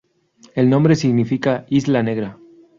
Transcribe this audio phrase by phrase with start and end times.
[0.55, 2.39] El nombre significa "Isla Negra".